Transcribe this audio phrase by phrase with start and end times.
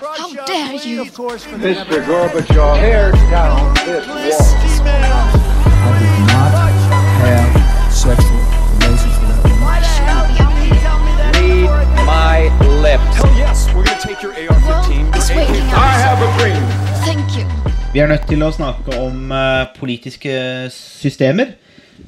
[0.00, 1.04] How dare you?
[1.04, 2.02] Mr.
[2.04, 4.84] Gorbachev, tear down this wall.
[5.82, 6.50] I did not
[7.22, 8.42] have sexual
[8.74, 9.64] relations with that woman.
[11.70, 12.50] Read my
[12.82, 13.14] lips.
[13.14, 14.64] Hell yes, we're gonna take your AR-15.
[14.66, 16.62] Well, it's your waiting I have a dream.
[17.04, 17.46] Thank you.
[17.92, 20.32] Vi er nødt til å snakke om uh, politiske
[20.74, 21.54] systemer.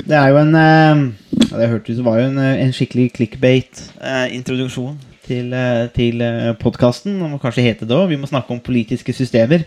[0.02, 0.96] Det er jo en uh,
[1.30, 5.52] Det hørtes ut som var jo en, eh, en skikkelig clickbait-introduksjon uh, til
[5.95, 6.22] til
[6.62, 7.18] podkasten.
[7.20, 8.09] Det må kanskje hete det òg.
[8.11, 9.66] Vi må snakke om politiske systemer.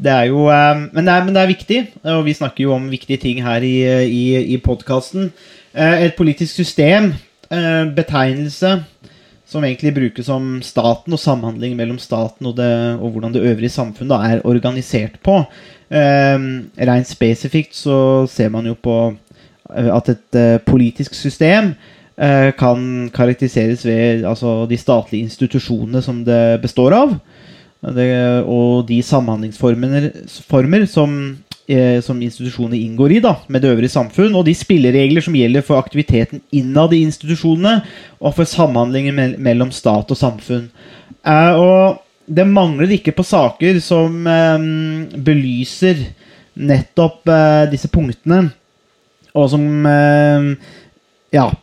[0.00, 1.80] Det er jo eh, men, det er, men det er viktig,
[2.14, 3.76] og vi snakker jo om viktige ting her i,
[4.06, 5.32] i, i podkasten.
[5.74, 7.12] et politisk system,
[7.50, 8.80] eh, betegnelse
[9.46, 13.68] som egentlig brukes om staten og samhandling mellom staten og, det, og hvordan det øvrige
[13.68, 15.44] samfunnet er organisert på.
[15.90, 16.38] Eh,
[16.78, 19.14] Rent spesifikt så ser man jo på
[19.76, 22.80] eh, at et eh, politisk system eh, kan
[23.14, 27.14] karakteriseres ved altså, de statlige institusjonene som det består av.
[27.80, 28.10] Det,
[28.44, 31.14] og de samhandlingsformer som,
[31.64, 35.64] eh, som institusjonene inngår i da, med det øvrige samfunn, og de spilleregler som gjelder
[35.64, 37.80] for aktiviteten innad i institusjonene,
[38.20, 40.68] og for samhandlingen me mellom stat og samfunn.
[41.24, 44.68] Eh, og det mangler ikke på saker som eh,
[45.16, 46.04] belyser
[46.60, 48.50] nettopp eh, disse punktene,
[49.32, 50.52] og som eh,
[51.32, 51.58] ja, eh,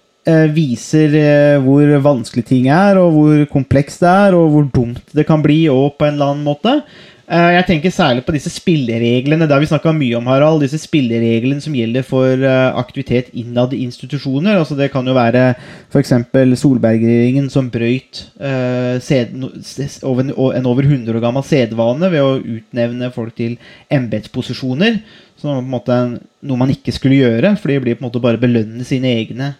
[0.55, 5.27] viser eh, hvor vanskelig ting er, og hvor komplekst det er, og hvor dumt det
[5.27, 6.81] kan bli og på en eller annen måte.
[7.27, 9.43] Eh, Jeg tenker særlig på disse spillereglene.
[9.47, 10.61] Det har vi snakka mye om, Harald.
[10.63, 14.55] Disse spillereglene som gjelder for eh, aktivitet innad i institusjoner.
[14.55, 15.49] Altså Det kan jo være
[15.91, 16.13] f.eks.
[16.61, 23.57] Solberg-regjeringen som brøyt eh, en over 100 år gammel sedvane ved å utnevne folk til
[23.91, 25.01] embetsposisjoner.
[25.37, 25.99] Som på en måte
[26.47, 29.57] noe man ikke skulle gjøre, for de blir på en måte bare belønne sine egne.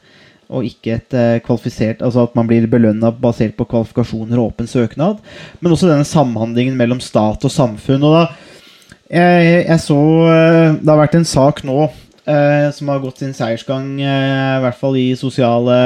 [0.48, 4.70] Og ikke et eh, kvalifisert Altså at man blir belønna basert på kvalifikasjoner og åpen
[4.70, 5.20] søknad.
[5.60, 8.06] Men også denne samhandlingen mellom stat og samfunn.
[8.08, 8.26] Og da
[9.08, 11.82] jeg, jeg så eh, Det har vært en sak nå
[12.28, 15.78] eh, som har gått sin seiersgang, eh, i hvert fall i sosiale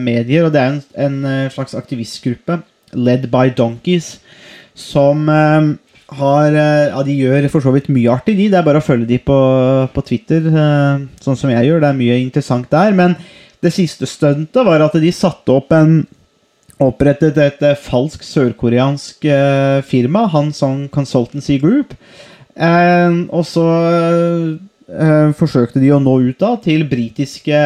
[0.00, 0.46] medier.
[0.46, 2.60] Og det er en, en slags aktivistgruppe,
[2.94, 4.18] led by donkeys,
[4.74, 5.74] som eh,
[6.14, 8.50] har Ja, de gjør for så vidt mye artig, de.
[8.52, 9.38] Det er bare å følge de på,
[9.94, 10.44] på Twitter,
[11.24, 11.80] sånn som jeg gjør.
[11.80, 12.92] Det er mye interessant der.
[12.94, 13.16] Men
[13.64, 16.02] det siste stuntet var at de satte opp en
[16.82, 21.94] Opprettet et eh, falsk sørkoreansk eh, firma, Hansong Consultancy Group.
[22.54, 23.66] Eh, og så
[25.34, 27.56] forsøkte de å nå ut da til britiske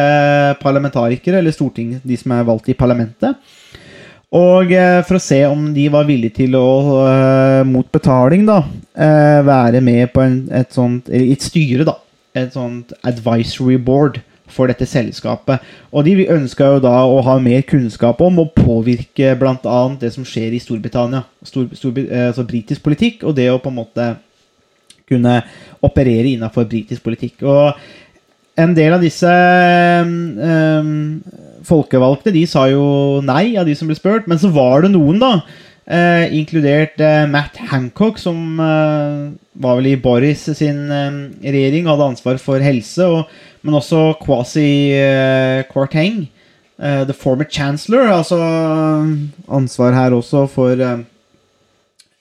[0.61, 3.35] parlamentarikere, eller storting, de som er valgt i parlamentet.
[4.31, 4.71] Og
[5.03, 6.63] for å se om de var villige til å,
[7.67, 8.61] mot betaling, da,
[9.43, 11.97] være med på en, et sånt Et styre, da.
[12.39, 14.21] Et sånt advisory board
[14.53, 15.63] for dette selskapet.
[15.93, 19.79] Og de ønska jo da å ha mer kunnskap om og påvirke bl.a.
[20.01, 21.23] det som skjer i Storbritannia.
[21.45, 21.97] Stor, stor,
[22.29, 24.09] altså britisk politikk, og det å på en måte
[25.09, 25.39] kunne
[25.85, 27.41] operere innafor britisk politikk.
[27.47, 27.73] Og
[28.59, 29.31] en del av disse
[30.83, 30.91] um,
[31.67, 32.83] folkevalgte de sa jo
[33.25, 34.27] nei, av de som ble spurt.
[34.29, 35.31] Men så var det noen, da,
[35.89, 39.29] eh, inkludert eh, Matt Hancock, som eh,
[39.63, 44.95] var vel i Boris sin eh, regjering hadde ansvar for helse, og, men også Kwasi
[44.95, 46.27] eh, Kwarteng,
[46.79, 48.39] eh, the former chancellor, altså
[49.47, 51.01] ansvar her også for eh,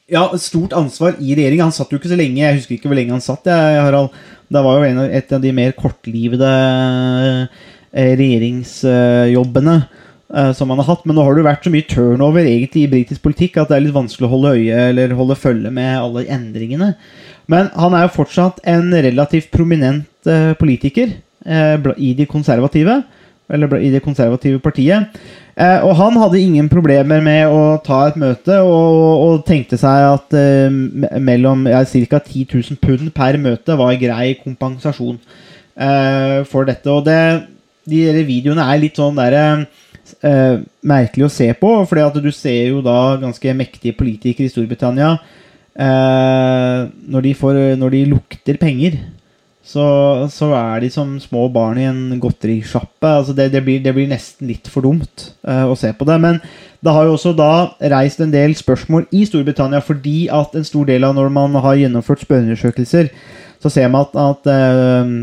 [0.08, 1.68] ja, stort ansvar i regjeringa.
[1.68, 2.40] Han satt jo ikke så lenge.
[2.40, 3.48] Jeg husker ikke hvor lenge han satt.
[3.48, 4.14] Jeg, Harald.
[4.48, 6.52] Det var jo et av de mer kortlivede
[7.28, 7.64] eh,
[8.16, 11.04] regjeringsjobbene eh, som han har hatt.
[11.04, 13.76] Men nå har det jo vært så mye turnover egentlig i britisk politikk at det
[13.76, 16.94] er litt vanskelig å holde øye eller holde følge med alle endringene.
[17.48, 23.02] Men han er jo fortsatt en relativt prominent eh, politiker eh, i de konservative.
[23.48, 25.20] Eller i det konservative partiet.
[25.58, 30.04] Eh, og han hadde ingen problemer med å ta et møte, og, og tenkte seg
[30.12, 30.70] at eh,
[31.18, 32.20] mellom ja, ca.
[32.20, 36.86] 10 000 pund per møte var grei kompensasjon eh, for dette.
[36.92, 37.18] Og det,
[37.90, 39.42] de videoene er litt sånn derre
[40.22, 45.16] eh, merkelig å se på, fordi du ser jo da ganske mektige politikere i Storbritannia
[45.74, 49.00] eh, når, de får, når de lukter penger
[49.68, 49.84] så,
[50.32, 53.10] så er de som små barn i en godterisjappe.
[53.20, 56.16] Altså det, det, blir, det blir nesten litt for dumt uh, å se på det.
[56.22, 56.40] Men
[56.80, 57.50] det har jo også da
[57.92, 61.76] reist en del spørsmål i Storbritannia, fordi at en stor del av når man har
[61.82, 63.12] gjennomført spørreundersøkelser,
[63.60, 65.14] så ser man at, at uh,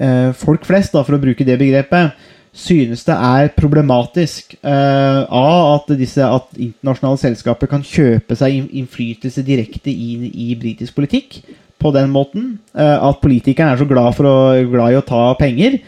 [0.00, 2.16] uh, folk flest, da, for å bruke det begrepet,
[2.56, 9.92] synes det er problematisk uh, at, disse, at internasjonale selskaper kan kjøpe seg innflytelse direkte
[9.92, 11.42] inn i britisk politikk
[11.80, 12.58] på den måten.
[12.74, 14.34] eh, at politikerne er så glad, å,
[14.70, 15.80] glad i å ta penger.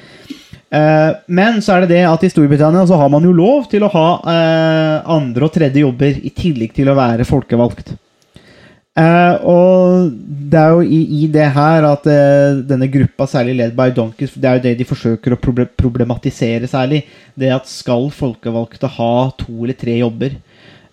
[0.73, 3.85] Eh, men så er det det at i Storbritannia så har man jo lov til
[3.85, 7.95] å ha eh, andre og tredje jobber i tillegg til å være folkevalgt.
[8.93, 10.11] Og
[10.53, 12.05] det er jo i, i det her at
[12.69, 17.01] denne gruppa, særlig led by Donkeys, det er jo det de forsøker å problematisere særlig.
[17.33, 20.37] Det at skal folkevalgte ha to eller tre jobber?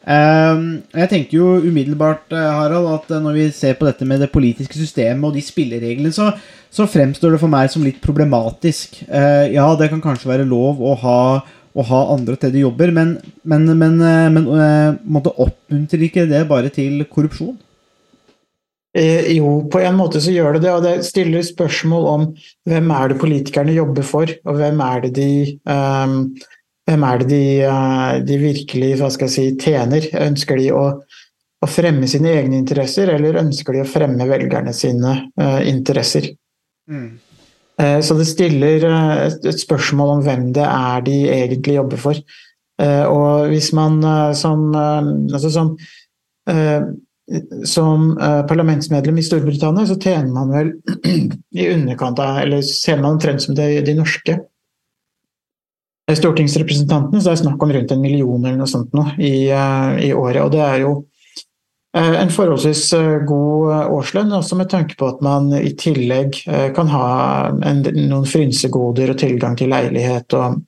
[0.09, 0.63] Eh,
[1.03, 4.31] jeg tenker jo umiddelbart, eh, Harald, at eh, når vi ser på dette med det
[4.33, 6.31] politiske systemet og de spillereglene, så,
[6.73, 9.03] så fremstår det for meg som litt problematisk.
[9.05, 11.21] Eh, ja, det kan kanskje være lov å ha
[11.77, 13.15] å ha andre til de jobber, men,
[13.47, 17.57] men, men, eh, men eh, måtte oppmuntrer ikke det bare til korrupsjon?
[18.97, 22.23] Eh, jo, på en måte så gjør det det, og det stiller spørsmål om
[22.69, 25.29] hvem er det politikerne jobber for, og hvem er det de,
[25.69, 26.23] um,
[26.89, 30.09] hvem er det de, uh, de, virkelig hva skal jeg si, tjener?
[30.25, 35.15] Ønsker de å, å, fremme sine egne interesser, eller ønsker de å fremme velgerne sine
[35.39, 36.31] uh, interesser?
[36.89, 37.09] Mm.
[37.79, 42.23] Uh, så det stiller et, et, spørsmål om hvem det er de egentlig jobber for.
[42.79, 43.97] og hvis man
[44.39, 45.73] som, altså som
[47.67, 50.71] som uh, parlamentsmedlem i Storbritannia, så tjener man vel
[51.59, 54.37] i underkant av Eller ser man omtrent som de, de norske
[56.17, 59.93] stortingsrepresentantene, så er det snakk om rundt en million eller noe sånt nå i, uh,
[60.01, 60.41] i året.
[60.45, 62.83] Og det er jo uh, en forholdsvis
[63.29, 66.41] god årslønn, også med tanke på at man i tillegg
[66.75, 67.05] kan ha
[67.53, 70.59] en, noen frynsegoder og tilgang til leilighet og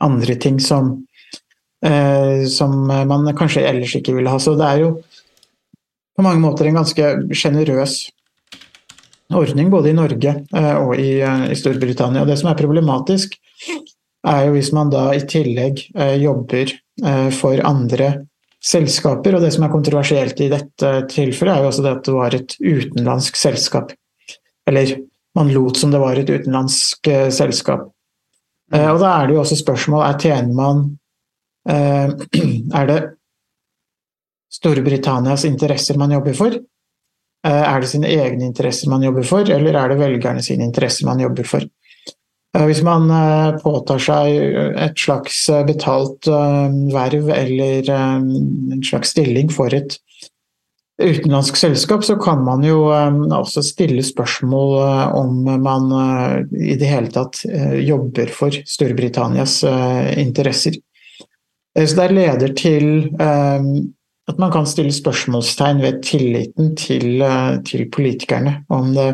[0.00, 0.94] andre ting som,
[2.48, 4.38] som man kanskje ellers ikke ville ha.
[4.40, 4.94] Så det er jo
[6.16, 7.98] på mange måter en ganske sjenerøs
[9.32, 12.26] ordning både i Norge eh, og i, eh, i, Storbritannia.
[12.28, 13.36] Det som er problematisk,
[14.26, 16.74] er jo hvis man da i tillegg eh, jobber
[17.32, 18.10] for andre
[18.60, 19.32] selskaper.
[19.32, 22.34] Og det som er kontroversielt i dette tilfellet, er jo også det at det var
[22.36, 23.94] et utenlandsk selskap.
[24.68, 24.98] Eller
[25.38, 27.86] man lot som det var et utenlandsk selskap.
[28.68, 30.84] Og da er det jo også spørsmål er tjener man
[32.80, 32.98] Er det
[34.50, 36.60] Storbritannias interesser man jobber for?
[37.46, 41.08] Eh, er det sine egne interesser man jobber for, eller er det velgerne sine interesser
[41.08, 41.64] man jobber for?
[42.56, 44.56] Eh, hvis man eh, påtar seg
[44.86, 49.98] et slags betalt verv eller en slags stilling for et
[51.00, 54.74] utenlandsk selskap, så kan man jo også stille spørsmål
[55.16, 55.86] om man
[56.52, 57.40] i det hele tatt
[57.80, 59.62] jobber for Storbritannias
[60.20, 60.76] interesser.
[61.72, 63.08] Så det leder til
[64.30, 68.64] at man kan stille spørsmålstegn ved tilliten til, eh, til politikerne.
[68.68, 69.08] Om, det,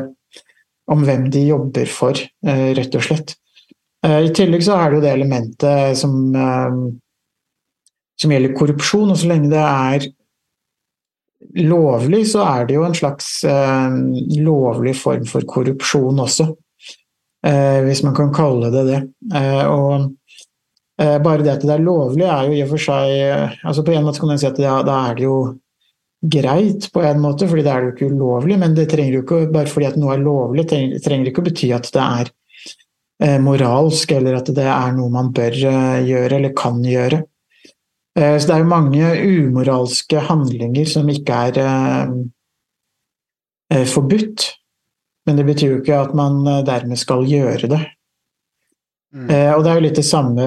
[0.93, 3.37] om, hvem de jobber for, eh, rett og slett.
[4.06, 6.19] Eh, I tillegg så er det jo det elementet som,
[8.21, 9.11] som gjelder korrupsjon.
[9.11, 10.06] Og så lenge det er
[11.67, 13.31] lovlig, så er det jo en slags
[14.38, 16.49] lovlig form for korrupsjon også.
[17.87, 19.00] Hvis man kan kalle det det.
[19.71, 20.09] Og
[20.97, 23.83] Eh, bare det at det er lovlig, er jo i og for seg eh, altså
[23.85, 25.37] På en måte kan man si at da, da er det jo
[26.23, 28.59] greit, på en måte, fordi det er jo ikke ulovlig.
[28.61, 31.49] Men det trenger jo ikke, bare fordi at noe er lovlig, trenger, trenger ikke å
[31.49, 32.31] bety at det er
[33.23, 37.23] eh, moralsk, eller at det er noe man bør eh, gjøre eller kan gjøre.
[38.17, 41.61] Eh, så det er jo mange umoralske handlinger som ikke er
[43.75, 44.53] eh, forbudt.
[45.27, 47.83] Men det betyr jo ikke at man dermed skal gjøre det.
[49.17, 49.31] Mm.
[49.31, 50.47] Eh, og det er jo litt det samme,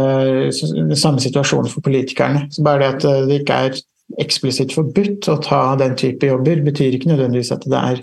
[0.99, 2.45] samme situasjonen for politikerne.
[2.53, 3.79] Så bare det at eh, det ikke er
[4.17, 8.01] eksplisitt forbudt å ta den type jobber, betyr ikke nødvendigvis at det er,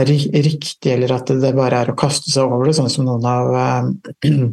[0.00, 3.26] er riktig, eller at det bare er å kaste seg over det, sånn som noen
[3.28, 4.48] av uh,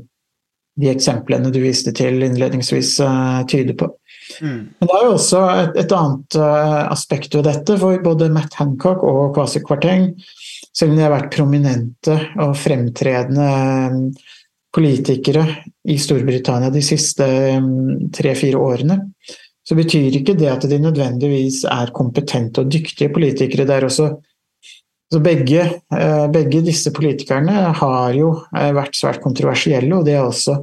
[0.81, 3.91] de eksemplene du viste til innledningsvis uh, tyder på.
[4.41, 4.59] Mm.
[4.79, 8.55] Men det er jo også et, et annet uh, aspekt ved dette, for både Matt
[8.59, 10.11] Hancock og Kwasi Kwarteng,
[10.73, 13.49] selv om de har vært prominente og fremtredende
[14.73, 15.45] politikere
[15.85, 17.25] i Storbritannia de siste
[17.61, 18.97] mm, tre-fire årene,
[19.63, 23.67] så betyr ikke det at de nødvendigvis er kompetente og dyktige politikere.
[23.67, 24.09] Det er også
[25.19, 25.61] begge,
[25.93, 30.57] eh, begge, disse politikerne har jo eh, vært svært kontroversielle, og det er også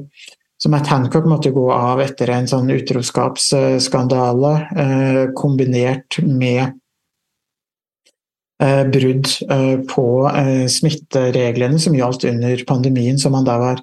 [0.61, 6.77] som Matt Hancock måtte gå av etter en sånn utroskapsskandale eh, kombinert med
[8.61, 9.25] brudd
[9.89, 10.03] på
[10.69, 13.79] smittereglene som gjaldt under pandemien, som han da var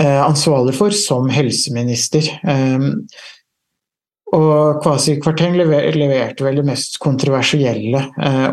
[0.00, 2.30] ansvarlig for som helseminister.
[4.32, 8.00] Og Kwasi Kwarteng leverte vel det mest kontroversielle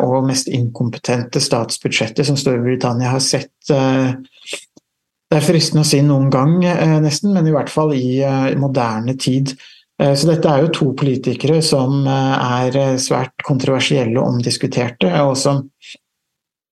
[0.03, 3.53] og mest inkompetente statsbudsjettet som Storbritannia har sett.
[3.63, 6.57] Det er fristende å si noen gang,
[7.00, 8.19] nesten, men i hvert fall i
[8.59, 9.55] moderne tid.
[10.00, 15.12] Eh, så dette er jo to politikere som eh, er eh, svært kontroversielle og omdiskuterte,
[15.25, 15.65] og som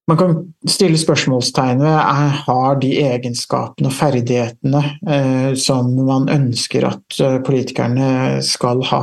[0.07, 0.35] man kan
[0.69, 1.97] stille spørsmålstegn ved
[2.47, 9.01] har de egenskapene og ferdighetene eh, som man ønsker at eh, politikerne skal ha.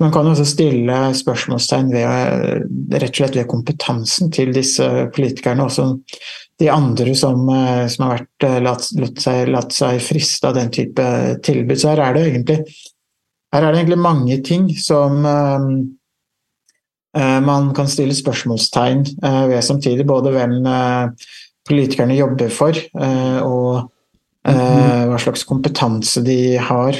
[0.00, 5.68] Man kan også stille spørsmålstegn ved, eh, rett og slett ved kompetansen til disse politikerne.
[5.70, 5.92] Også
[6.58, 10.74] de andre som, eh, som har vært, latt, latt, seg, latt seg friste av den
[10.74, 11.06] type
[11.46, 11.78] tilbud.
[11.78, 12.60] Så her er det egentlig,
[13.54, 16.01] er det egentlig mange ting som Eh,
[17.44, 21.26] man kan stille spørsmålstegn eh, ved samtidig både hvem eh,
[21.68, 22.78] politikerne jobber for,
[23.46, 23.90] og
[24.42, 26.96] hva slags kompetanse de har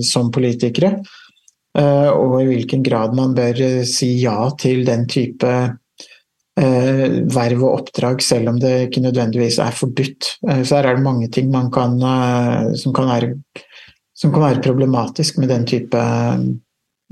[0.00, 0.94] som politikere.
[1.76, 5.52] Og i hvilken grad man bør si ja til den type
[6.56, 10.30] verv og oppdrag, selv om det ikke nødvendigvis er forbudt.
[10.64, 12.00] Så her er det mange ting kan,
[12.80, 13.34] som, kan være,
[14.16, 16.08] som, kan være, problematisk med den type,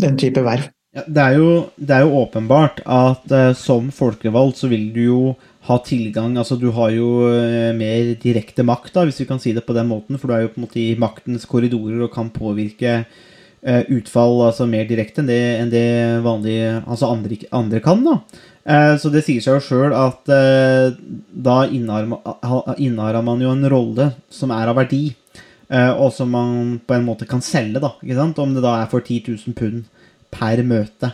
[0.00, 0.72] den type verv.
[0.92, 5.00] Ja, det, er jo, det, er jo, åpenbart at uh, som folkevalgt så vil du
[5.00, 5.20] jo
[5.64, 9.54] ha tilgang Altså du har jo uh, mer direkte makt, da, hvis vi kan si
[9.56, 10.18] det på den måten.
[10.20, 14.42] For du er jo på en måte i maktens korridorer og kan påvirke uh, utfall
[14.50, 15.86] altså mer direkte enn det, enn det
[16.26, 18.04] vanlige altså andre, andre kan.
[18.04, 18.20] da.
[19.00, 20.28] Så det sier seg jo sjøl at
[21.42, 25.08] da innehar man jo en rolle som er av verdi,
[25.66, 27.90] og som man på en måte kan selge, da.
[27.98, 28.38] ikke sant?
[28.38, 29.82] Om det da er for 10 000 pund
[30.32, 31.12] per møte.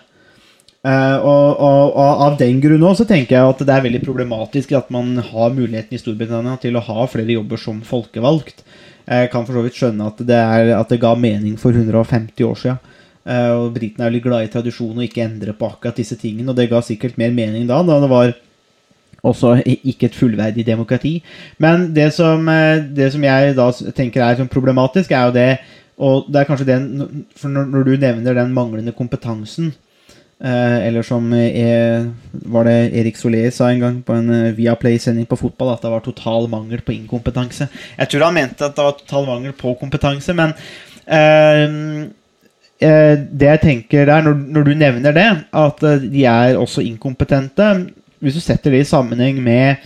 [0.86, 4.76] Uh, og, og, og, av den grunn også, tenker jeg at det er veldig problematisk
[4.78, 8.62] at man har muligheten i Storbritannia til å ha flere jobber som folkevalgt.
[9.08, 12.46] Jeg kan for så vidt skjønne at det, er, at det ga mening for 150
[12.46, 12.94] år siden.
[13.28, 16.52] Uh, og Britene er veldig glad i tradisjon og ikke endre på akkurat disse tingene.
[16.52, 18.32] Og det ga sikkert mer mening da, da det var
[19.26, 21.18] også ikke et fullverdig demokrati.
[21.58, 25.58] Men det som, eh, det som jeg da tenker er sånn problematisk, er jo det
[25.98, 29.72] og det er kanskje den For når, du nevner den manglende kompetansen
[30.38, 32.06] eh, Eller som er,
[32.46, 35.92] var det Erik Soler sa en gang på en uh, Viaplay-sending på fotball, at det
[35.92, 37.68] var total mangel på inkompetanse.
[37.98, 40.54] Jeg tror han mente at det var total mangel på kompetanse, men
[41.06, 41.66] eh,
[42.78, 47.88] eh, det jeg tenker der, når, når, du nevner det, at de er også inkompetente
[48.18, 49.76] Hvis du setter det i sammenheng med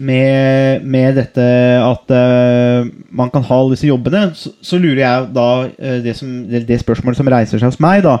[0.00, 1.44] med, med, dette
[1.84, 6.14] at uh, man kan ha alle disse jobbene, så, så lurer jeg da uh, det,
[6.16, 8.14] som, det, det, spørsmålet som reiser seg hos meg, da,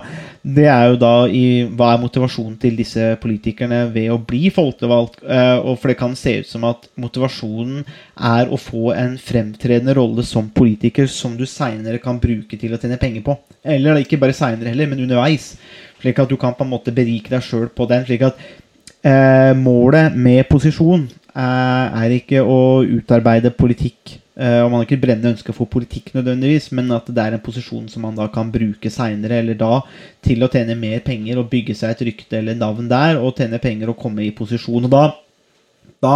[0.44, 5.22] det er jo da i hva er motivasjonen til disse politikerne ved å bli folkevalgt?
[5.24, 7.86] Uh, for det kan se ut som at motivasjonen
[8.28, 12.80] er å få en fremtredende rolle som politiker som du seinere kan bruke til å
[12.82, 13.38] tjene penger på.
[13.64, 15.54] Eller ikke bare seinere heller, men underveis.
[16.02, 18.04] Slik at du kan på en måte berike deg sjøl på den.
[18.04, 18.48] slik at
[19.56, 24.18] målet med posisjon er ikke å utarbeide politikk.
[24.40, 27.90] Uh, og man ikke brennende ønske for politikk, nødvendigvis, men at det er en posisjon
[27.92, 29.82] som man da kan bruke seinere, eller da,
[30.24, 33.60] til å tjene mer penger og bygge seg et rykte eller navn der, og tjene
[33.60, 34.88] penger og komme i posisjon.
[34.88, 35.02] Og da,
[36.00, 36.14] da,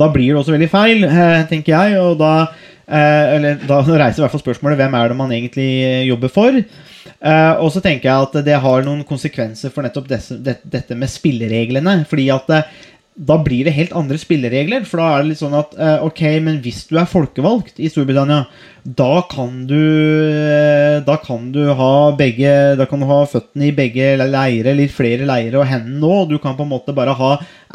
[0.00, 2.00] da blir det også veldig feil, uh, tenker jeg.
[2.00, 2.32] Og da,
[2.88, 5.72] eller, da reiser i hvert fall spørsmålet hvem er det man egentlig
[6.08, 6.62] jobber for.
[7.60, 11.12] og så tenker jeg at det har noen konsekvenser for nettopp desse, det, dette med
[11.12, 11.98] spillereglene.
[12.08, 12.48] fordi at
[13.18, 14.84] da blir det helt andre spilleregler.
[14.86, 17.90] For da er det litt sånn at eh, ok, men hvis du er folkevalgt i
[17.90, 18.44] Storbritannia,
[18.86, 23.74] da kan du eh, Da kan du ha begge Da kan du ha føttene i
[23.76, 26.14] begge leire, eller flere leire, og hendene nå.
[26.30, 27.32] Du kan på en måte bare ha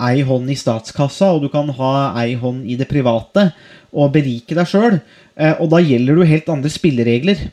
[0.07, 3.49] ei hånd i statskassa, og du kan ha ei hånd i det private,
[3.93, 5.01] og berike deg sjøl.
[5.35, 7.49] Eh, og da gjelder du helt andre spilleregler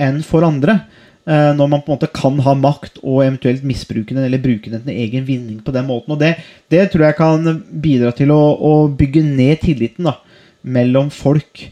[0.00, 0.80] enn for andre.
[1.24, 4.68] Eh, når man på en måte kan ha makt og eventuelt misbruke den eller bruke
[4.68, 6.12] den til egen vinning på den måten.
[6.12, 6.34] Og det,
[6.68, 10.18] det tror jeg kan bidra til å, å bygge ned tilliten da,
[10.60, 11.62] mellom folk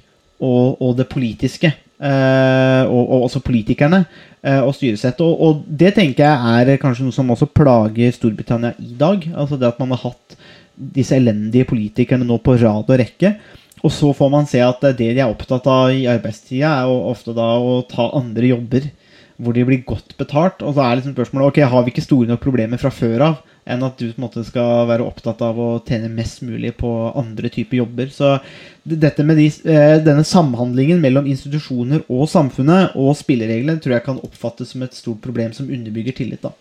[0.41, 1.69] og, og det politiske.
[2.03, 4.01] Eh, og, og, også politikerne
[4.41, 5.21] eh, og styresettet.
[5.21, 9.29] Og, og, det tenker jeg er kanskje noe som også plager Storbritannia i dag.
[9.37, 10.39] Altså det at man har hatt
[10.73, 13.37] disse elendige politikerne nå på rad og rekke.
[13.85, 17.37] Og så får man se at det de er opptatt av i arbeidstida, er ofte
[17.37, 18.89] da å ta andre jobber
[19.43, 20.63] hvor de blir godt betalt.
[20.63, 23.41] Og så er liksom spørsmålet ok, har vi ikke store nok problemer fra før av
[23.63, 26.89] enn at du på en måte skal være opptatt av å tjene mest mulig på
[27.19, 28.09] andre typer jobber.
[28.11, 28.35] Så
[28.83, 34.19] dette med de, eh, denne samhandlingen mellom institusjoner og samfunnet og spillereglene tror jeg kan
[34.27, 36.43] oppfattes som et stort problem som underbygger tillit.
[36.43, 36.53] da.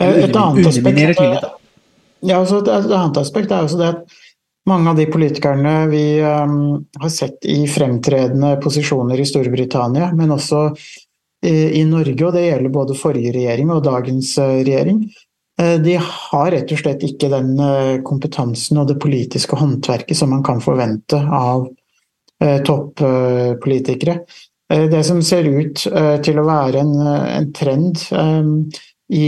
[0.00, 1.52] Et annet aspekt, tillit, da.
[2.22, 4.18] Ja, altså et annet aspekt er også det at
[4.68, 10.70] mange av de politikerne vi um, har sett i fremtredende posisjoner i Storbritannia, men også
[11.46, 15.02] i Norge, og det gjelder både forrige regjering og dagens eh, regjering,
[15.60, 20.34] eh, de har rett og slett ikke den eh, kompetansen og det politiske håndverket som
[20.34, 21.68] man kan forvente av
[22.40, 24.14] toppolitikere.
[24.72, 25.82] Det som ser ut
[26.24, 28.00] til å være en, en trend
[29.12, 29.26] i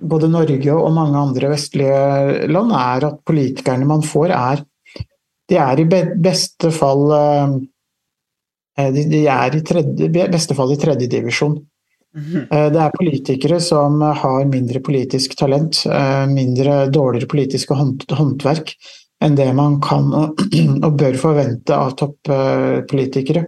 [0.00, 4.64] både Norge og mange andre vestlige land, er at politikerne man får, er
[5.52, 5.86] De er i
[6.16, 7.04] beste fall
[8.78, 11.56] eh, de, er i tredje, beste fall i tredjedivisjon.
[12.16, 12.70] Mm -hmm.
[12.72, 18.76] Det er politikere som har mindre politisk talent, eh, mindre dårligere politiske håndverk
[19.24, 20.12] enn det man kan
[20.86, 23.46] og bør forvente av toppolitikere.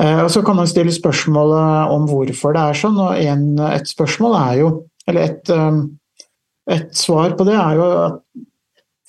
[0.00, 3.88] Eh, og Så kan man stille spørsmålet om hvorfor det er sånn, og en, et
[3.88, 4.70] spørsmål er jo
[5.08, 5.78] Eller et, eh,
[6.70, 8.18] et, svar på det er jo at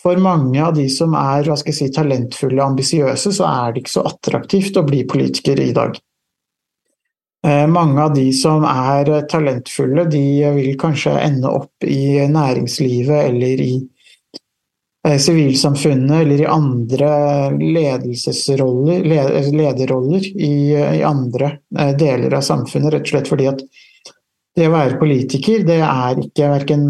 [0.02, 3.74] for mange av de som er hva skal jeg si, talentfulle og ambisiøse, så er
[3.74, 6.00] det ikke så attraktivt å bli politiker i dag.
[7.46, 10.26] Eh, mange av de som er talentfulle, de
[10.58, 13.74] vil kanskje ende opp i næringslivet eller i
[15.08, 17.08] Eh, sivilsamfunnet eller i andre
[17.58, 19.04] ledelsesroller,
[19.52, 23.64] lederroller i, i, andre eh, deler av samfunnet, rett og slett fordi at
[24.54, 26.86] det å være politiker, det er ikke verken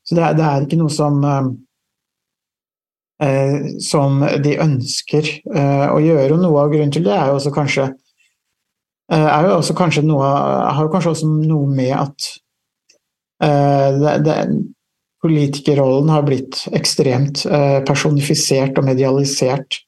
[0.00, 1.50] Så det er, det er ikke noe som eh,
[3.84, 6.34] som de ønsker eh, å gjøre.
[6.36, 7.90] Og noe av grunnen til det er jo også kanskje
[9.12, 12.28] eh, jo også kanskje noe, har jo kanskje også noe med at
[13.44, 14.38] eh, det, det
[15.20, 19.82] politikerrollen har blitt ekstremt eh, personifisert og medialisert.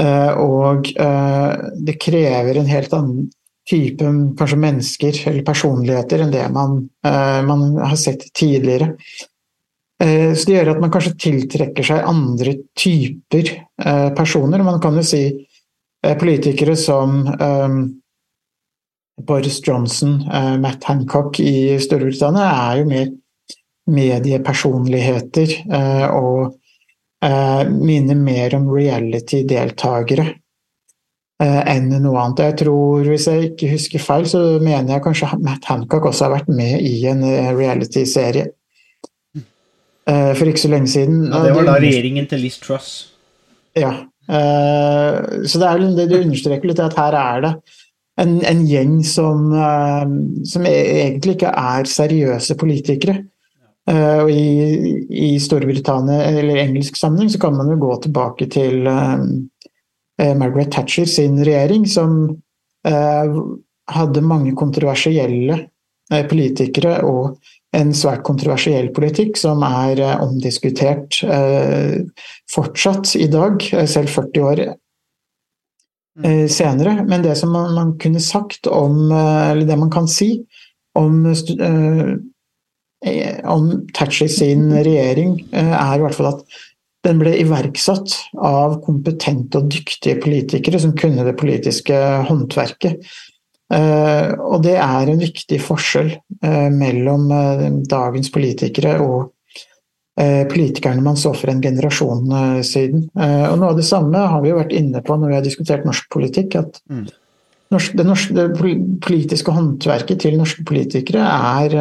[0.00, 1.52] Eh, og eh,
[1.86, 3.28] det krever en helt annen
[3.70, 6.80] type kanskje mennesker eller personligheter enn det man,
[7.46, 8.96] man har sett tidligere.
[10.00, 13.50] Så det gjør at man kanskje tiltrekker seg andre typer
[14.16, 14.62] personer.
[14.64, 15.20] Man kan jo si
[16.16, 17.18] politikere som
[19.28, 20.22] Boris Johnson,
[20.62, 23.10] Matt Hancock i Storbritannia er jo mer
[23.90, 26.54] mediepersonligheter eh, og
[27.24, 30.26] eh, minner mer om reality-deltakere
[31.42, 32.44] eh, enn noe annet.
[32.50, 36.38] Jeg tror, Hvis jeg ikke husker feil, så mener jeg kanskje Matt Hancock også har
[36.38, 37.24] vært med i en
[37.58, 38.50] reality-serie.
[40.10, 41.26] For ikke så lenge siden.
[41.28, 42.90] Ja, det var da regjeringen til Liz Truss.
[43.78, 43.92] Ja.
[44.26, 47.52] Så det, er, det du understreker litt, at her er det
[48.20, 49.50] en, en gjeng som,
[50.46, 53.16] som egentlig ikke er seriøse politikere.
[53.90, 54.44] Og i,
[55.08, 61.40] i, Storbritannia eller engelsk sammenheng så kan man jo gå tilbake til Margaret Thatcher sin
[61.40, 62.36] regjering, som
[62.84, 65.58] hadde mange kontroversielle
[66.30, 67.40] politikere og
[67.76, 71.20] en svært kontroversiell politikk som er omdiskutert
[72.50, 74.62] fortsatt i dag, selv 40 år
[76.50, 76.96] senere.
[77.06, 80.32] Men det som man, man kunne sagt om, eller det man kan si
[80.98, 81.22] om
[83.06, 86.58] Eh, om Thatcher sin regjering, eh, er i hvert fall at
[87.06, 91.96] den ble iverksatt av kompetente og dyktige politikere som kunne det politiske
[92.28, 93.00] håndverket.
[93.70, 96.16] Eh, og det er en viktig forskjell
[96.74, 97.28] mellom
[97.88, 99.30] dagens politikere og
[100.16, 103.02] politikerne man så for en generasjon siden.
[103.12, 105.84] Og noe av det samme har vi jo vært inne på når vi har diskutert
[105.84, 106.56] norsk politikk.
[106.60, 107.04] at mm.
[107.68, 108.46] det, norsk, det
[109.04, 111.76] politiske håndverket til norske politikere er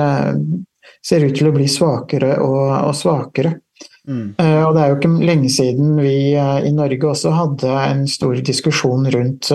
[0.99, 3.55] ser ut til å bli svakere og, og svakere.
[4.09, 4.33] Mm.
[4.39, 9.07] Og det er jo ikke lenge siden vi i Norge også hadde en stor diskusjon
[9.15, 9.51] rundt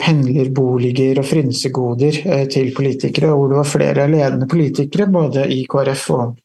[0.00, 6.38] pendlerboliger og frynsegoder til politikere, hvor det var flere ledende politikere, både i KrF og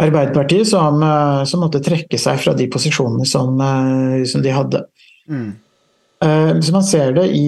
[0.00, 1.04] Arbeiderpartiet, som,
[1.44, 3.60] som måtte trekke seg fra de posisjonene som,
[4.24, 4.80] som de hadde.
[5.28, 5.50] Mm.
[6.64, 7.44] så man ser det i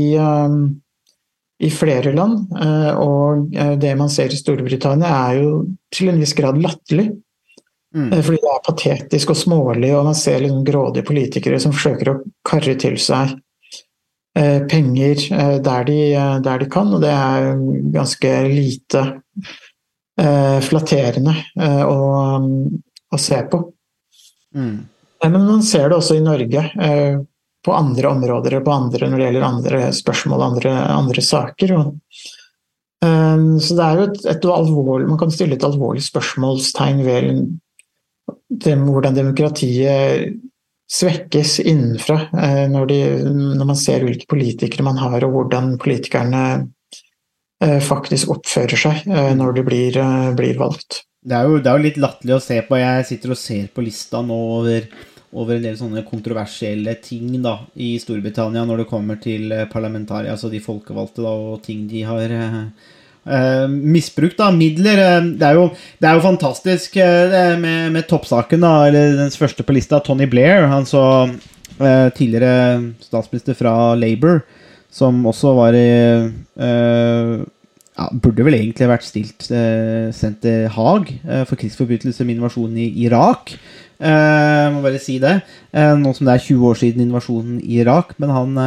[1.59, 2.52] i flere land.
[2.62, 5.52] Eh, og eh, det man ser i Storbritannia er jo
[5.94, 7.11] til en viss grad latterlig.
[7.94, 8.11] Mm.
[8.11, 12.11] Eh, fordi det er patetisk og smålig, og man ser liksom grådige politikere som forsøker
[12.11, 13.37] å karre til seg
[14.34, 15.20] penger
[15.62, 15.98] der de,
[16.42, 17.52] der de kan, og det er
[17.94, 19.04] ganske lite
[20.66, 21.34] flatterende
[21.86, 21.98] å,
[23.14, 23.60] å se på.
[24.54, 24.76] Mm.
[25.24, 26.64] Men man ser det også i Norge
[27.64, 31.76] på andre områder på andre, når det gjelder andre spørsmål og andre, andre saker.
[33.00, 37.30] Så det er jo et, et alvorlig, Man kan stille et alvorlig spørsmålstegn ved
[38.64, 40.36] hvordan demokratiet
[40.90, 46.44] svekkes innenfra uh, når, de, når, man ser hvilke politikere man har, og hvordan politikerne
[47.64, 49.98] uh, faktisk oppfører seg uh, når de blir,
[50.38, 51.02] blir valgt.
[51.24, 52.76] Det er, jo, det er jo litt latterlig å se på.
[52.76, 54.88] Jeg sitter og ser på lista nå over
[55.34, 60.46] over en del sånne kontroversielle ting da, i Storbritannia når det kommer til parlamentarier, altså
[60.46, 62.30] de folkevalgte, da, og ting de har
[63.26, 65.00] eh, misbruk av midler.
[65.00, 65.66] Uh, det er jo,
[66.00, 70.28] det er jo fantastisk eh, med, med, toppsaken, da, eller den første på lista, Tony
[70.30, 71.04] Blair, han så
[71.74, 74.44] tidligere statsminister fra Labour,
[74.94, 75.88] som også var i
[76.54, 81.10] ja, burde vel egentlig vært stilt sendt til Haag
[81.48, 83.56] for krigsforbrytelse med invasjonen i Irak.
[83.98, 85.34] Uh, må bare si det.
[85.74, 88.14] Nå som det er 20 år siden invasjonen i Irak.
[88.22, 88.58] Men han,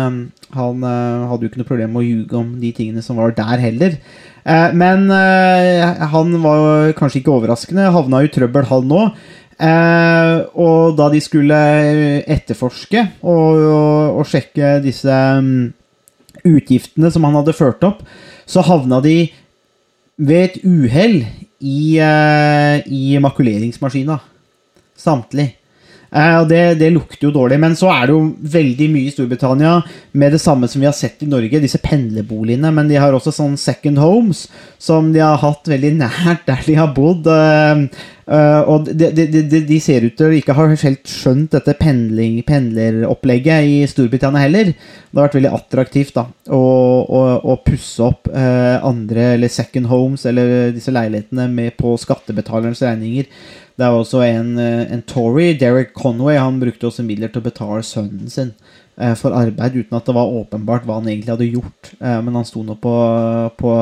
[0.55, 3.63] han hadde jo ikke noe problem med å ljuge om de tingene som var der
[3.63, 3.99] heller.
[4.47, 7.89] Eh, men eh, han var kanskje ikke overraskende.
[7.91, 9.01] Havna i trøbbel, han nå.
[9.57, 11.57] Eh, og da de skulle
[12.29, 15.09] etterforske og, og, og sjekke disse
[15.41, 15.71] mm,
[16.45, 18.03] utgiftene som han hadde ført opp,
[18.47, 19.17] så havna de
[20.17, 21.19] ved et uhell
[21.57, 24.19] i, i makuleringsmaskina.
[24.97, 25.56] Samtlig.
[26.07, 27.59] Eh, og det, det lukter jo dårlig.
[27.61, 29.77] Men så er det jo veldig mye i Storbritannia
[30.17, 32.71] med det samme som vi har sett i Norge, disse pendlerboligene.
[32.73, 34.45] Men de har også sånn second homes
[34.81, 37.27] som de har hatt veldig nært der de har bodd.
[37.31, 37.83] eh,
[38.27, 41.75] eh, og de, de, de, de ser ut til å ikke ha helt skjønt dette
[41.79, 44.73] pendling, pendleropplegget i Storbritannia heller.
[44.73, 46.63] Det har vært veldig attraktivt da, å,
[47.03, 53.31] å, å pusse opp andre, eller second homes, eller disse leilighetene med på skattebetalernes regninger.
[53.77, 57.45] Det er også en, eh, en Tory, Derek Conway, han brukte også midler til å
[57.45, 58.47] betale sønnen sin
[58.97, 61.91] eh, for arbeid, uten at det var åpenbart hva han egentlig hadde gjort.
[62.01, 62.93] Eh, men han sto nå på,
[63.61, 63.73] på,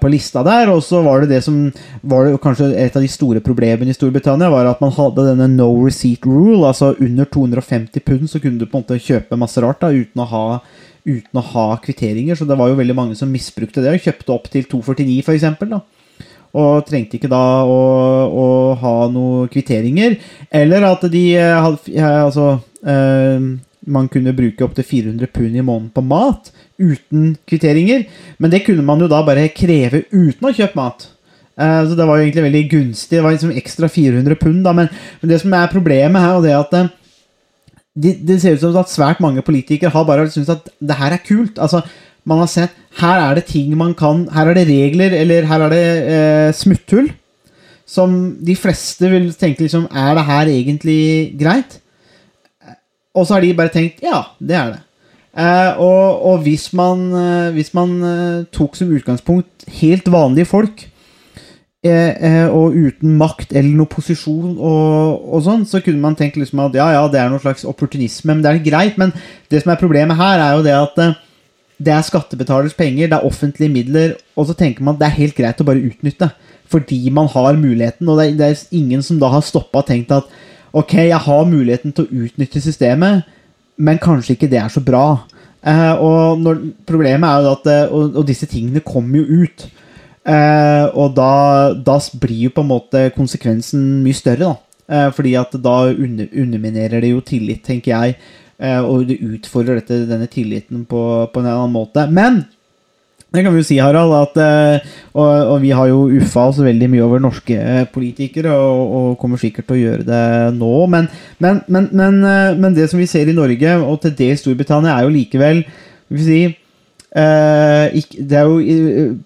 [0.00, 0.72] på lista der.
[0.72, 1.58] Og så var det det som
[2.00, 5.50] var det kanskje et av de store problemene i Storbritannia, var at man hadde denne
[5.52, 6.64] no receipt rule.
[6.64, 10.24] Altså under 250 pund så kunne du på en måte kjøpe masse rart da, uten
[10.24, 10.46] å ha
[11.06, 14.32] uten å ha kvitteringer, så det var jo veldig mange som misbrukte det og kjøpte
[14.34, 15.84] opp til 249 for eksempel, da
[16.54, 17.80] og trengte ikke da å,
[18.30, 18.46] å
[18.80, 20.18] ha noen kvitteringer.
[20.50, 22.46] Eller at de eh, hadde eh, Altså
[22.86, 23.50] eh,
[23.86, 28.06] Man kunne bruke opptil 400 pund i måneden på mat uten kvitteringer.
[28.38, 31.08] Men det kunne man jo da bare kreve uten å kjøpe mat.
[31.56, 33.16] Eh, så det var jo egentlig veldig gunstig.
[33.16, 34.74] Det var liksom ekstra 400 pund, da.
[34.76, 34.90] Men,
[35.22, 36.94] men det som er problemet her, og det at eh,
[37.96, 41.22] det ser ut som at svært mange politikere har bare syntes at det her er
[41.24, 41.56] kult.
[41.56, 41.80] Altså,
[42.26, 45.66] man har sett her er det ting man kan Her er det regler, eller her
[45.66, 45.84] er det
[46.16, 47.10] eh, smutthull.
[47.86, 51.78] Som de fleste vil tenke liksom Er det her egentlig greit?
[53.14, 54.82] Og så har de bare tenkt ja, det er det.
[55.36, 60.84] Eh, og, og hvis man, eh, hvis man eh, tok som utgangspunkt helt vanlige folk,
[61.86, 66.64] eh, og uten makt eller noe posisjon og, og sånn, så kunne man tenkt liksom
[66.64, 69.00] at ja, ja, det er noe slags opportunisme, men det er greit.
[69.00, 69.14] Men
[69.52, 71.00] det som er problemet her, er jo det at
[71.76, 75.18] det er skattebetalers penger, det er offentlige midler, og så tenker man at det er
[75.20, 76.30] helt greit å bare utnytte.
[76.66, 79.90] Fordi man har muligheten, og det er, det er ingen som da har stoppa og
[79.90, 80.26] tenkt at
[80.76, 83.28] ok, jeg har muligheten til å utnytte systemet,
[83.76, 85.04] men kanskje ikke det er så bra.
[85.66, 89.66] Eh, og når, problemet er jo at eh, og, og, disse tingene kommer jo ut.
[90.26, 91.32] Eh, og da,
[91.86, 94.54] da, blir jo på en måte konsekvensen mye større, da.
[94.86, 98.18] Eh, fordi at da under, underminerer det jo tillit, tenker jeg.
[98.56, 101.00] Eh, og det utfordrer dette, denne tilliten på,
[101.32, 102.06] på, en annen måte.
[102.08, 102.44] Men
[103.34, 106.60] det kan vi jo si, Harald, at, eh, og, og, vi har jo uffa oss
[106.64, 110.74] veldig mye over norske eh, politikere, og, og kommer sikkert til å gjøre det nå.
[110.92, 111.10] Men,
[111.44, 115.16] men, men, men, det som vi ser i Norge, og til dels Storbritannia, er jo
[115.18, 115.66] likevel
[116.06, 116.40] vil si,
[117.16, 118.58] Det er jo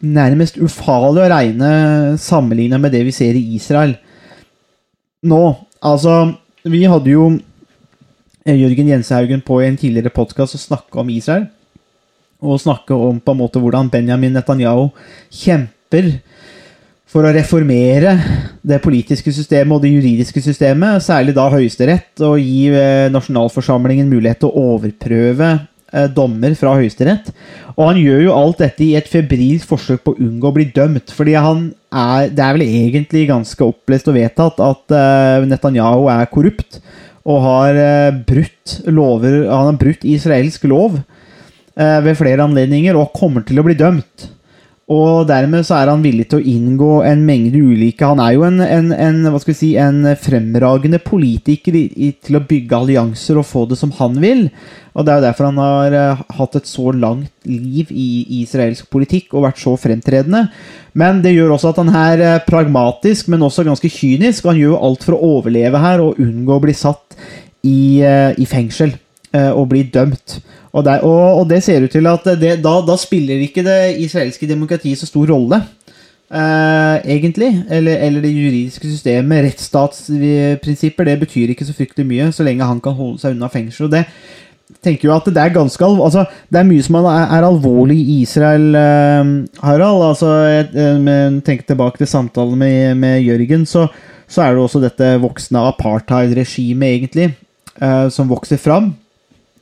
[0.01, 1.71] nærmest ufarlig å regne
[2.23, 3.97] sammenligna med det vi ser i Israel
[5.27, 5.43] nå.
[5.85, 6.15] Altså,
[6.65, 7.27] vi hadde jo
[8.49, 11.45] Jørgen Jensehaugen på i en tidligere podkast og snakke om Israel.
[12.41, 14.89] Og snakke om på en måte hvordan Benjamin Netanyahu
[15.29, 16.15] kjemper
[17.11, 18.15] for å reformere
[18.63, 24.41] det politiske systemet og det juridiske systemet, særlig da Høyesterett, og gi eh, nasjonalforsamlingen mulighet
[24.41, 27.29] til å overprøve eh, dommer fra Høyesterett.
[27.75, 30.69] Og han gjør jo alt dette i et febrilsk forsøk på å unngå å bli
[30.73, 31.13] dømt.
[31.13, 36.81] fordi det er vel egentlig ganske opplest og vedtatt at eh, Netanyahu er korrupt
[37.29, 43.13] og har eh, brutt lover Han har brutt israelsk lov eh, ved flere anledninger og
[43.17, 44.31] kommer til å bli dømt.
[44.91, 48.43] Og dermed så er han villig til å inngå en mengde ulike Han er jo
[48.49, 52.81] en, en, en hva skal vi si, en fremragende politiker i, i, til å bygge
[52.81, 54.49] allianser og få det som han vil.
[54.99, 58.09] Og Det er jo derfor han har uh, hatt et så langt liv i,
[58.41, 60.49] israelsk politikk og vært så fremtredende.
[60.99, 64.51] Men det gjør også at han er pragmatisk, men også ganske kynisk.
[64.51, 67.10] Han gjør jo alt for å overleve her og unngå å bli satt
[67.63, 68.97] i, uh, i fengsel
[69.31, 70.41] og bli dømt.
[70.75, 74.01] Og, der, og, og, det ser ut til at det, da, da, spiller ikke det
[74.03, 75.61] israelske demokratiet så stor rolle.
[76.31, 77.65] Eh, egentlig.
[77.71, 79.45] Eller, eller, det juridiske systemet.
[79.45, 81.05] Rettsstatsprinsipper.
[81.05, 83.89] Det betyr ikke så fryktelig mye så lenge han kan holde seg unna fengsel.
[83.89, 84.05] Og det
[84.85, 88.21] tenker jo at det er ganske altså, Det er mye som er, er alvorlig i
[88.23, 89.35] Israel, eh,
[89.67, 90.07] Harald.
[90.13, 93.89] Altså, jeg, tenker tilbake til samtalen med, med Jørgen, så,
[94.29, 97.33] så, er det også dette voksne apartheid-regimet, egentlig,
[98.13, 98.91] som vokser fram.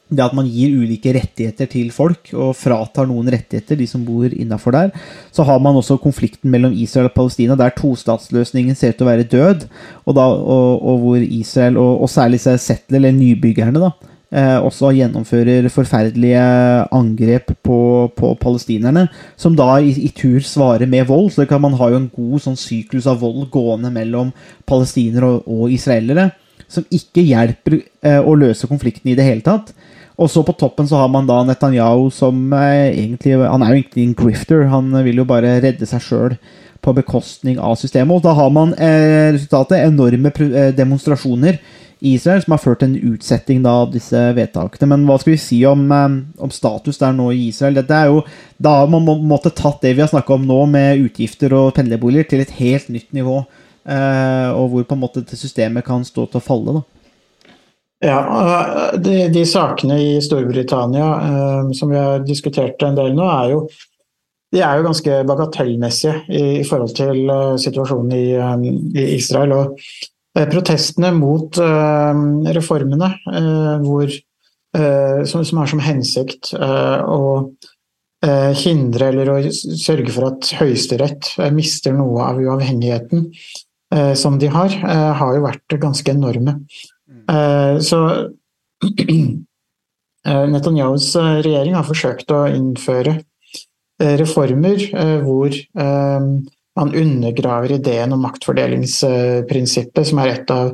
[0.09, 4.33] det at man gir ulike rettigheter til folk, og fratar noen rettigheter, de som bor
[4.33, 4.92] innafor der.
[5.35, 9.11] Så har man også konflikten mellom Israel og Palestina, der tostatsløsningen ser ut til å
[9.11, 9.66] være død.
[10.07, 13.92] Og, da, og, og hvor Israel, og, og særlig settler, eller nybyggerne, da,
[14.33, 16.48] eh, også gjennomfører forferdelige
[16.96, 17.78] angrep på,
[18.16, 19.11] på palestinerne.
[19.37, 21.35] Som da i, i, tur svarer med vold.
[21.37, 24.33] Så kan man ha jo en god sånn syklus av vold gående mellom
[24.64, 26.31] palestinere og, og israelere.
[26.68, 29.72] Som ikke hjelper eh, å løse konflikten i det hele tatt.
[30.18, 33.81] Og så på toppen så har man da Netanyahu som eh, egentlig Han er jo
[33.83, 34.64] egentlig en grifter.
[34.72, 36.38] Han vil jo bare redde seg sjøl
[36.83, 38.18] på bekostning av systemet.
[38.18, 41.59] Og da har man eh, resultatet enorme eh, demonstrasjoner
[41.98, 44.90] i Israel som har ført til en utsetting da, av disse vedtakene.
[44.92, 47.78] Men hva skal vi si om, eh, om status der nå i Israel?
[47.81, 48.24] Dette er jo,
[48.59, 51.74] Da har man må, måtte tatt det vi har snakka om nå, med utgifter og
[51.74, 53.44] pendlerboliger, til et helt nytt nivå.
[53.88, 56.79] Eh, og hvor på en måte systemet kan stå til å falle.
[56.79, 56.85] da.
[58.09, 58.18] Ja,
[58.94, 63.62] de, de, sakene i Storbritannia eh, som vi har diskutert en del nå, er jo,
[64.55, 68.62] de er jo ganske bagatellmessige i, i forhold til uh, situasjonen i, um,
[68.94, 69.53] i, Israel.
[69.57, 69.83] Og
[70.38, 72.14] uh, protestene mot uh,
[72.57, 73.11] reformene
[73.85, 74.14] hvor,
[74.79, 77.20] som, som, har som hensikt å
[78.61, 83.24] hindre eller å sørge for at Høyesterett mister noe av uavhengigheten
[84.20, 84.74] som de har,
[85.16, 86.59] har jo vært ganske enorme.
[87.33, 88.29] Eh, så
[90.27, 93.20] eh, Netanyahus eh, regjering har forsøkt å innføre
[93.98, 94.79] reformer
[95.24, 100.70] hvor man undergraver ideen om maktfordelingsprinsippet, som er et av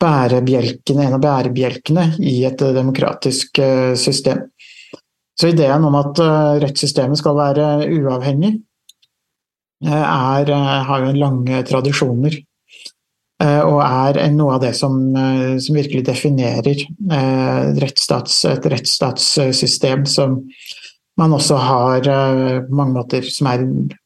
[0.00, 3.60] bærebjelkene, en av bærebjelkene i et demokratisk
[4.00, 4.40] system.
[5.36, 6.16] Så ideen om at
[6.64, 8.54] rettssystemet skal være uavhengig,
[9.84, 10.52] er,
[10.88, 12.38] har jo lange tradisjoner.
[13.36, 20.06] Eh, og er noe av det som, eh, som virkelig definerer et rettsstats, et rettsstatssystem
[20.08, 20.40] som
[21.16, 23.62] man også har på mange måter som er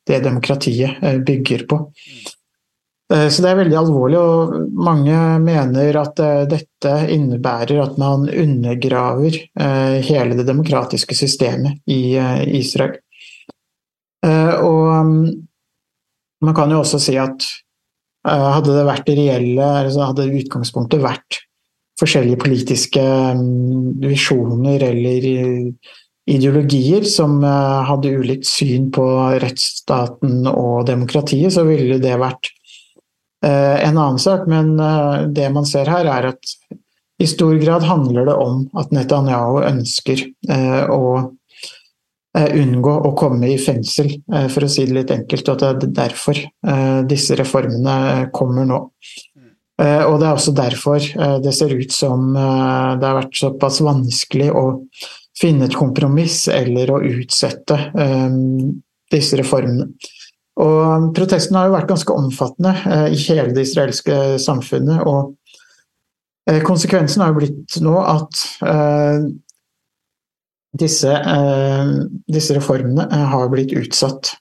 [0.06, 1.78] det demokratiet bygger på.
[3.10, 9.34] Så det er veldig alvorlig, og mange mener at dette innebærer at man undergraver
[10.06, 12.14] hele det demokratiske systemet i
[12.60, 12.94] Israel.
[14.22, 15.49] Og mm,
[16.44, 17.44] man kan jo også si at
[18.28, 21.40] Eh, hadde det vært reelle, hadde utgangspunktet vært
[22.00, 25.26] forskjellige politiske mm, visjoner eller
[26.28, 29.06] ideologier som eh, hadde ulikt syn på
[29.40, 32.52] rettsstaten og demokratiet, så ville det vært
[33.44, 34.44] eh, en annen sak.
[34.52, 34.76] Men
[35.32, 36.56] det man ser her, er at
[37.20, 40.28] i stor grad handler det om at Netanyahu ønsker
[40.92, 41.39] å Eh,
[42.38, 45.48] unngå å komme i fengsel, eh, for å si det litt enkelt.
[45.48, 48.84] Og at det er derfor eh, disse reformene kommer nå.
[49.80, 51.00] Og det er også derfor
[51.40, 54.64] det ser ut som det har vært såpass vanskelig å
[55.40, 57.78] finne et kompromiss eller å utsette
[59.08, 59.86] disse reformene.
[60.60, 62.74] Og protestene har jo vært ganske omfattende
[63.08, 65.00] i hele det israelske samfunnet.
[65.08, 68.44] Og konsekvensen har jo blitt nå at
[70.78, 71.86] disse, eh,
[72.26, 74.34] disse reformene eh, har blitt utsatt.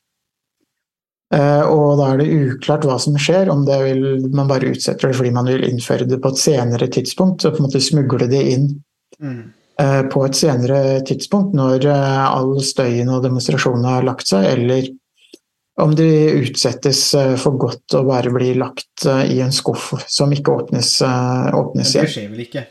[1.34, 5.10] Eh, og da er det uklart hva som skjer, om det vil, man bare utsetter
[5.10, 8.30] det fordi man vil innføre det på et senere tidspunkt, og på en måte smugle
[8.30, 8.72] det inn
[9.22, 9.42] mm.
[10.10, 14.90] på et senere tidspunkt, når all støyen og demonstrasjonene har lagt seg, eller
[15.80, 16.10] om de
[16.42, 17.04] utsettes
[17.40, 22.10] for godt og bare blir lagt i en skuff som ikke åpnes, åpnes igjen.
[22.10, 22.66] Det skjer vel ikke?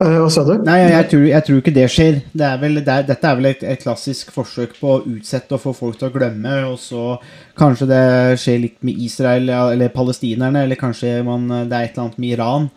[0.00, 0.54] Eh, hva sa du?
[0.64, 2.20] Nei, jeg tror, jeg tror, ikke det skjer.
[2.32, 5.52] Det er vel, det er, dette er vel et, et, klassisk forsøk på å utsette
[5.52, 6.54] og få folk til å glemme.
[6.70, 7.18] Og så
[7.60, 8.06] kanskje det
[8.40, 12.32] skjer litt med Israel eller palestinerne, eller kanskje man, det er et eller annet med
[12.32, 12.70] Iran.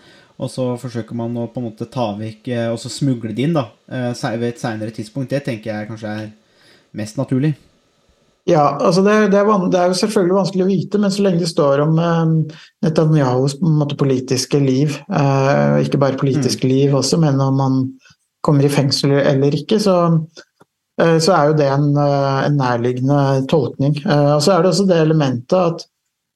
[0.43, 3.47] Og så forsøker man å på en måte ta vekk eh, og så smugle det
[3.47, 5.31] inn da, eh, ved et seinere tidspunkt.
[5.31, 6.33] Det tenker jeg kanskje er
[6.99, 7.53] mest naturlig.
[8.45, 11.39] Ja, altså det, det, er, det, er, jo selvfølgelig vanskelig å vite, men så lenge
[11.45, 16.73] det står om eh, Netanyahus måte, politiske liv, eh, ikke bare politiske mm.
[16.73, 17.77] liv også, men om han
[18.43, 19.95] kommer i fengsel eller ikke, så,
[20.99, 23.95] eh, så er jo det en, eh, en, nærliggende tolkning.
[24.03, 25.87] Eh, og så er det også det elementet at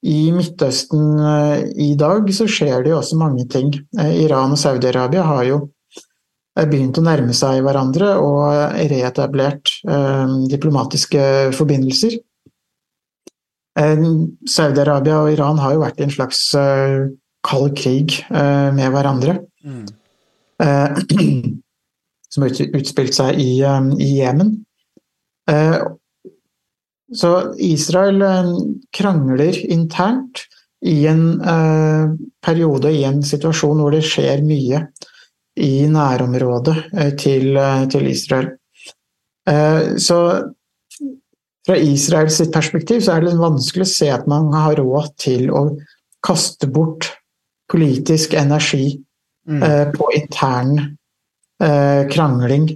[0.08, 3.74] i Midtøsten eh, i dag så skjer det jo også mange ting.
[4.00, 5.66] Iran og Saudi-Arabia har jo
[6.66, 11.22] begynt å nærme seg hverandre og reetablert eh, diplomatiske
[11.58, 12.18] forbindelser.
[13.78, 14.04] Eh,
[14.50, 17.08] Saudi-Arabia og Iran har jo vært i en slags eh,
[17.48, 19.40] kald krig eh, med hverandre.
[19.64, 19.86] Mm.
[20.64, 20.98] Eh,
[22.34, 24.58] som har utspilt seg i Jemen.
[25.50, 25.80] Eh,
[27.16, 27.32] så
[27.64, 28.20] Israel
[28.92, 30.44] krangler internt
[30.84, 31.40] i en
[32.44, 34.82] periode, i en situasjon hvor det skjer mye
[35.58, 38.52] i nærområdet eh, til, eh, til Israel.
[39.48, 40.20] Eh, Så
[41.68, 45.66] fra Israels perspektiv så er det vanskelig å se at man har råd til å
[46.24, 47.12] kaste bort
[47.70, 49.04] politisk energi
[49.48, 49.64] Mm.
[49.64, 50.98] eh, på intern
[51.64, 52.70] eh, krangling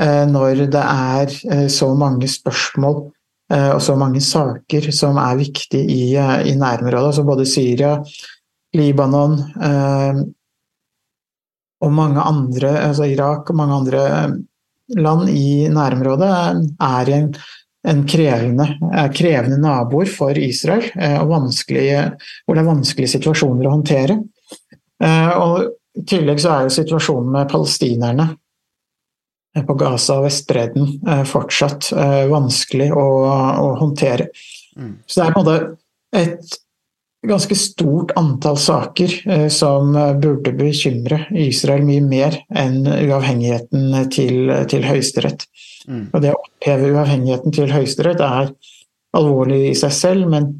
[0.00, 3.06] eh, når det er så mange spørsmål
[3.50, 7.06] og så mange saker som er viktige i, i nærområdet.
[7.08, 7.96] Altså både Syria,
[8.78, 9.32] Libanon
[11.80, 14.02] og mange andre, altså Irak og mange andre
[14.98, 16.30] land i nærområdet
[16.82, 17.30] er en,
[17.88, 24.18] en krevende, er krevende naboer for Israel, eh, hvor det er vanskelige situasjoner å håndtere.
[25.00, 28.28] Eh, Og I tillegg så er jo situasjonen med palestinerne
[29.56, 31.92] eh, på Gaza og Vestbredden fortsatt
[32.30, 33.06] vanskelig å,
[33.64, 34.28] å håndtere.
[34.76, 34.98] Mm.
[35.06, 36.60] Så det er på en måte et
[37.26, 44.52] ganske stort antall saker eh, som eh, burde bekymre Israel mye mer enn uavhengigheten til,
[44.70, 45.44] til Høyesterett.
[45.88, 46.06] Mm.
[46.12, 48.52] Og det å oppheve uavhengigheten til Høyesterett er
[49.16, 50.52] alvorlig i seg selv, men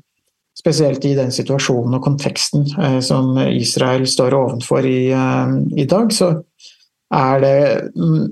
[0.59, 6.13] spesielt i den situasjonen og konteksten eh, som Israel står ovenfor i, eh, i dag,
[6.13, 6.35] så
[7.11, 7.59] er det
[7.97, 8.27] mm,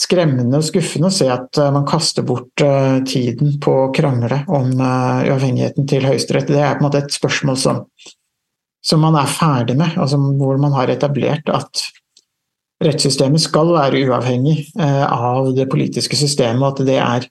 [0.00, 4.42] skremmende og skuffende å se at eh, man kaster bort eh, tiden på å krangle
[4.48, 6.50] om eh, uavhengigheten til Høyesterett.
[6.50, 7.82] Det er på en måte et spørsmål som,
[8.84, 11.84] som man er ferdig med, altså hvor man har etablert at
[12.80, 17.26] rettssystemet skal være uavhengig av det politiske systemet, og at det er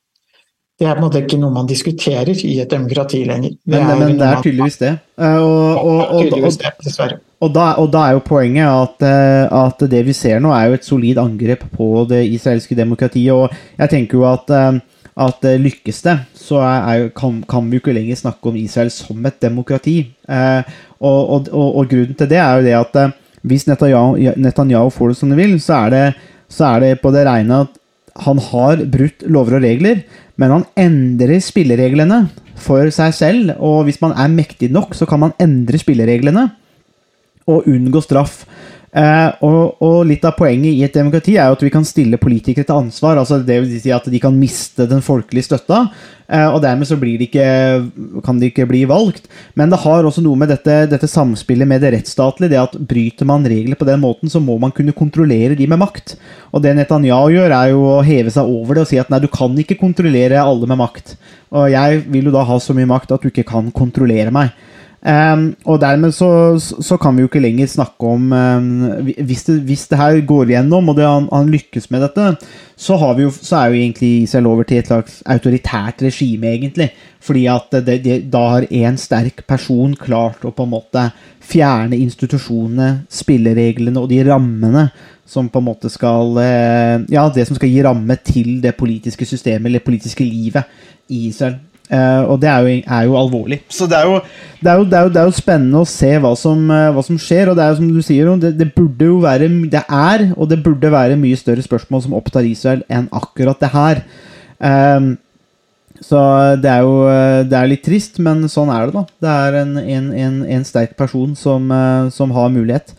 [0.80, 3.52] det er på en måte ikke noe man diskuterer i et demokrati lenger.
[3.68, 4.92] Men, men det er man- tydeligvis det.
[5.20, 7.18] Eh, Og, og, det,
[7.56, 10.88] da, da er jo poenget at, eh, at det vi ser nå, er jo et
[10.88, 13.34] solid angrep på det israelske demokratiet.
[13.36, 14.80] Og jeg tenker jo at, eh,
[15.20, 18.92] at eh, lykkes det, så er, kan, kan vi jo ikke lenger snakke om Israel
[18.96, 19.98] som et demokrati.
[20.30, 20.62] Eh,
[21.04, 21.50] og,
[21.90, 23.18] grunnen til det er jo det at eh,
[23.50, 26.06] hvis Netanyahu, Netanyahu får det som han vil, så er det,
[26.52, 27.76] så er det på det rene at
[28.26, 30.02] han har brutt lover og regler,
[30.40, 32.24] men han endrer spillereglene
[32.60, 33.54] for seg selv.
[33.60, 36.48] Og hvis man er mektig nok, så kan man endre spillereglene
[37.50, 38.44] og unngå straff.
[38.90, 42.18] Eh, og, og litt av poenget i et demokrati er jo at vi kan stille
[42.18, 43.20] politikere til ansvar.
[43.22, 45.84] altså Det vil si at de kan miste den folkelige støtta,
[46.26, 47.46] eh, og dermed så de ikke,
[48.26, 49.30] kan de ikke bli valgt.
[49.54, 52.50] Men det har også noe med dette, dette samspillet med det rettsstatlige.
[52.50, 55.80] det at Bryter man regler på den måten, så må man kunne kontrollere de med
[55.80, 56.18] makt.
[56.52, 59.22] Og det Netanyahu gjør, er jo å heve seg over det og si at nei,
[59.22, 61.14] du kan ikke kontrollere alle med makt.
[61.54, 64.50] Og jeg vil jo da ha så mye makt at du ikke kan kontrollere meg.
[65.08, 68.66] Ehm, og dermed så, så kan vi jo ikke lenger snakke om um,
[69.16, 72.26] hvis, det, hvis det her går igjennom, og det, han, han lykkes med dette,
[72.76, 76.90] så, jo, så er jo egentlig Israel over til et slags autoritært regime, egentlig.
[77.24, 81.06] Fordi at det, det, da har én sterk person klart å på en måte
[81.50, 84.90] fjerne institusjonene, spillereglene og de rammene
[85.30, 89.28] som på en måte skal eh, Ja, det som skal gi ramme til det politiske
[89.30, 90.66] systemet, eller politiske livet
[91.10, 91.60] i Israel.
[91.90, 93.60] Eh, og det er jo, er jo alvorlig.
[93.74, 94.20] Så det er jo,
[94.62, 97.18] det, er jo, det, det er jo spennende å se hva som, eh, hva som
[97.22, 97.50] skjer.
[97.50, 100.62] Og det er jo som du sier, det, burde jo være Det er, og det
[100.66, 104.04] burde være mye større spørsmål som opptar Israel enn akkurat det her.
[104.60, 105.16] Um,
[106.04, 106.20] så
[106.60, 109.04] det er jo eh, det er litt trist, men sånn er det, da.
[109.26, 111.74] Det er en, en, en, en sterk person som,
[112.14, 112.94] som har mulighet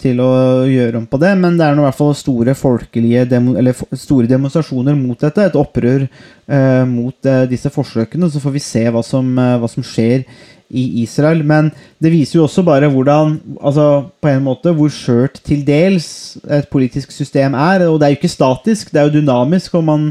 [0.00, 0.30] til å
[0.68, 3.76] gjøre om på det, men det er nå i hvert fall store folkelige demo, eller
[3.96, 5.46] store demonstrasjoner mot dette.
[5.48, 8.28] Et opprør eh, mot eh, disse forsøkene.
[8.32, 10.26] Så får vi se hva som, eh, hva som skjer
[10.68, 11.40] i Israel.
[11.46, 11.70] Men
[12.02, 16.08] det viser jo også bare hvordan altså på en måte hvor skjørt til dels
[16.44, 17.86] et politisk system er.
[17.88, 19.74] Og det er jo ikke statisk, det er jo dynamisk.
[19.80, 20.10] og man,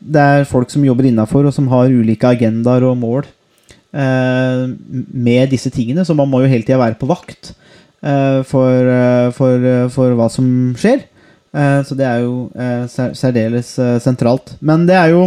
[0.00, 3.26] Det er folk som jobber innafor, og som har ulike agendaer og mål
[3.94, 4.66] eh,
[5.14, 6.04] med disse tingene.
[6.04, 7.54] Så man må jo hele tida være på vakt
[8.48, 10.46] for, eh, for, eh, for hva som
[10.78, 11.02] skjer.
[11.52, 14.54] Eh, så det er jo eh, sær- særdeles eh, sentralt.
[14.60, 15.24] Men det er jo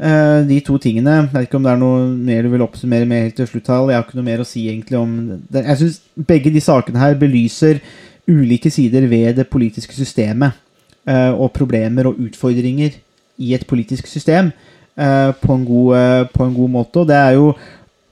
[0.00, 1.14] eh, de to tingene.
[1.28, 3.68] Jeg vet ikke om det er noe mer du vil oppsummere med helt til slutt,
[3.68, 5.16] Jeg har ikke noe mer å si egentlig om
[5.50, 5.64] det.
[5.64, 7.80] Jeg syns begge de sakene her belyser
[8.28, 10.52] ulike sider ved det politiske systemet.
[11.08, 12.90] eh, og problemer og utfordringer
[13.38, 14.50] i et politisk system
[14.98, 16.96] eh, på, en god, eh, på en god måte.
[17.00, 17.54] Og det er jo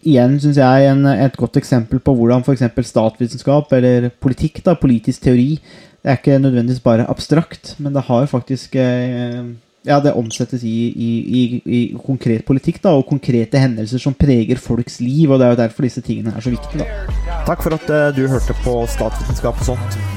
[0.07, 2.65] igjen, syns jeg, en, et godt eksempel på hvordan f.eks.
[2.91, 5.57] statsvitenskap eller politikk, da, politisk teori,
[6.03, 9.41] det er ikke nødvendigvis bare abstrakt, men det har faktisk eh,
[9.87, 14.61] ja, det omsettes i, i, i, i konkret politikk da, og konkrete hendelser som preger
[14.63, 15.31] folks liv.
[15.31, 16.85] og Det er jo derfor disse tingene er så viktige.
[16.85, 17.43] da.
[17.47, 20.16] Takk for at eh, du hørte på Statsvitenskap og sånt.